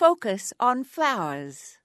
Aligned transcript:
Focus 0.00 0.54
on 0.58 0.82
flowers. 0.82 1.76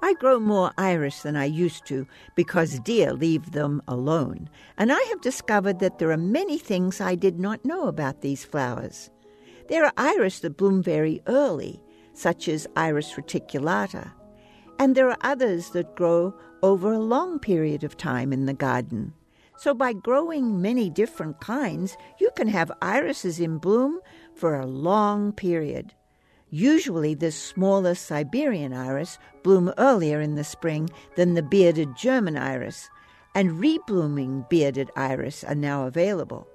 I 0.00 0.14
grow 0.20 0.38
more 0.38 0.70
iris 0.78 1.22
than 1.22 1.34
I 1.34 1.46
used 1.46 1.86
to 1.86 2.06
because 2.36 2.78
deer 2.78 3.12
leave 3.12 3.50
them 3.50 3.82
alone, 3.88 4.48
and 4.76 4.92
I 4.92 5.00
have 5.08 5.20
discovered 5.20 5.80
that 5.80 5.98
there 5.98 6.12
are 6.12 6.16
many 6.16 6.56
things 6.56 7.00
I 7.00 7.16
did 7.16 7.40
not 7.40 7.64
know 7.64 7.88
about 7.88 8.20
these 8.20 8.44
flowers. 8.44 9.10
There 9.68 9.84
are 9.84 9.92
iris 9.96 10.38
that 10.38 10.56
bloom 10.56 10.84
very 10.84 11.20
early, 11.26 11.82
such 12.14 12.46
as 12.46 12.68
Iris 12.76 13.14
reticulata, 13.14 14.12
and 14.78 14.94
there 14.94 15.10
are 15.10 15.18
others 15.22 15.70
that 15.70 15.96
grow 15.96 16.32
over 16.62 16.92
a 16.92 17.00
long 17.00 17.40
period 17.40 17.82
of 17.82 17.96
time 17.96 18.32
in 18.32 18.46
the 18.46 18.54
garden. 18.54 19.14
So, 19.58 19.74
by 19.74 19.92
growing 19.92 20.62
many 20.62 20.88
different 20.88 21.40
kinds, 21.40 21.96
you 22.20 22.30
can 22.36 22.46
have 22.46 22.70
irises 22.80 23.40
in 23.40 23.58
bloom 23.58 23.98
for 24.32 24.54
a 24.54 24.66
long 24.66 25.32
period. 25.32 25.94
Usually, 26.48 27.14
the 27.14 27.32
smaller 27.32 27.96
Siberian 27.96 28.72
iris 28.72 29.18
bloom 29.42 29.72
earlier 29.76 30.20
in 30.20 30.36
the 30.36 30.44
spring 30.44 30.88
than 31.16 31.34
the 31.34 31.42
bearded 31.42 31.96
German 31.96 32.38
iris, 32.38 32.88
and 33.34 33.60
reblooming 33.60 34.48
bearded 34.48 34.92
iris 34.94 35.42
are 35.42 35.56
now 35.56 35.86
available. 35.86 36.46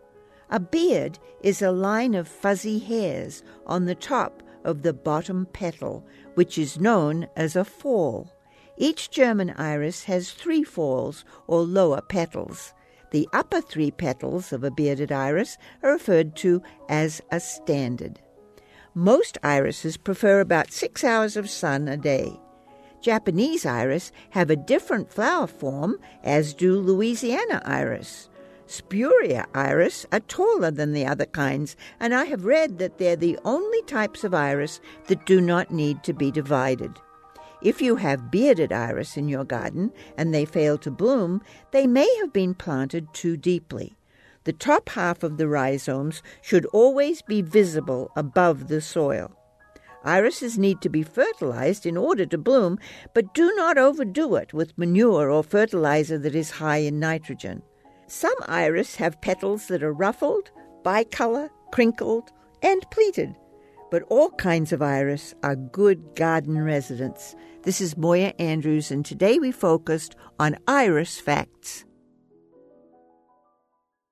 A 0.49 0.61
beard 0.61 1.19
is 1.41 1.61
a 1.61 1.71
line 1.71 2.15
of 2.15 2.27
fuzzy 2.27 2.79
hairs 2.79 3.43
on 3.65 3.83
the 3.83 3.95
top 3.95 4.41
of 4.63 4.81
the 4.81 4.93
bottom 4.93 5.45
petal, 5.47 6.07
which 6.35 6.57
is 6.57 6.79
known 6.79 7.27
as 7.35 7.57
a 7.57 7.65
fall. 7.65 8.31
Each 8.77 9.11
German 9.11 9.49
iris 9.57 10.05
has 10.05 10.31
three 10.31 10.63
falls 10.63 11.25
or 11.47 11.63
lower 11.63 11.99
petals. 11.99 12.73
The 13.13 13.29
upper 13.31 13.61
three 13.61 13.91
petals 13.91 14.51
of 14.51 14.63
a 14.63 14.71
bearded 14.71 15.11
iris 15.11 15.59
are 15.83 15.91
referred 15.91 16.35
to 16.37 16.63
as 16.89 17.21
a 17.31 17.39
standard. 17.39 18.19
Most 18.95 19.37
irises 19.43 19.97
prefer 19.97 20.39
about 20.39 20.71
six 20.71 21.03
hours 21.03 21.37
of 21.37 21.47
sun 21.47 21.87
a 21.87 21.95
day. 21.95 22.39
Japanese 23.01 23.67
iris 23.67 24.11
have 24.31 24.49
a 24.49 24.55
different 24.55 25.11
flower 25.13 25.45
form, 25.45 25.99
as 26.23 26.55
do 26.55 26.79
Louisiana 26.79 27.61
iris. 27.65 28.29
Spuria 28.65 29.45
iris 29.53 30.07
are 30.11 30.21
taller 30.21 30.71
than 30.71 30.93
the 30.93 31.05
other 31.05 31.27
kinds, 31.27 31.75
and 31.99 32.15
I 32.15 32.25
have 32.25 32.45
read 32.45 32.79
that 32.79 32.97
they're 32.97 33.15
the 33.15 33.37
only 33.45 33.83
types 33.83 34.23
of 34.23 34.33
iris 34.33 34.81
that 35.05 35.27
do 35.27 35.39
not 35.39 35.69
need 35.69 36.01
to 36.05 36.13
be 36.13 36.31
divided. 36.31 36.97
If 37.63 37.81
you 37.81 37.95
have 37.95 38.29
bearded 38.29 38.73
iris 38.73 39.15
in 39.15 39.29
your 39.29 39.45
garden 39.45 39.93
and 40.17 40.33
they 40.33 40.43
fail 40.43 40.77
to 40.79 40.91
bloom, 40.91 41.41
they 41.71 41.87
may 41.87 42.13
have 42.19 42.33
been 42.33 42.53
planted 42.53 43.07
too 43.13 43.37
deeply. 43.37 43.95
The 44.43 44.51
top 44.51 44.89
half 44.89 45.23
of 45.23 45.37
the 45.37 45.47
rhizomes 45.47 46.21
should 46.41 46.65
always 46.67 47.21
be 47.21 47.41
visible 47.41 48.11
above 48.17 48.67
the 48.67 48.81
soil. 48.81 49.31
Irises 50.03 50.57
need 50.57 50.81
to 50.81 50.89
be 50.89 51.03
fertilized 51.03 51.85
in 51.85 51.95
order 51.95 52.25
to 52.25 52.37
bloom, 52.37 52.77
but 53.13 53.33
do 53.33 53.53
not 53.55 53.77
overdo 53.77 54.35
it 54.35 54.53
with 54.53 54.77
manure 54.77 55.31
or 55.31 55.41
fertilizer 55.41 56.17
that 56.17 56.35
is 56.35 56.51
high 56.51 56.79
in 56.79 56.99
nitrogen. 56.99 57.61
Some 58.07 58.35
iris 58.45 58.95
have 58.97 59.21
petals 59.21 59.67
that 59.67 59.81
are 59.81 59.93
ruffled, 59.93 60.51
bicolor, 60.83 61.49
crinkled, 61.71 62.33
and 62.61 62.85
pleated. 62.91 63.33
But 63.93 64.05
all 64.09 64.31
kinds 64.31 64.73
of 64.73 64.81
iris 64.81 65.35
are 65.43 65.55
good 65.55 66.15
garden 66.15 66.59
residents. 66.59 67.35
This 67.61 67.79
is 67.79 67.95
Moya 67.95 68.33
Andrews, 68.39 68.89
and 68.89 69.05
today 69.05 69.37
we 69.37 69.51
focused 69.51 70.15
on 70.39 70.57
iris 70.67 71.19
facts. 71.19 71.85